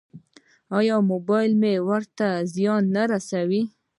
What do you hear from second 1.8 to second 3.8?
ورته زیان نه رسوي؟